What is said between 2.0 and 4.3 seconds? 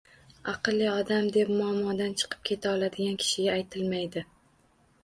chiqib keta oladigan kishiga aytilmaydi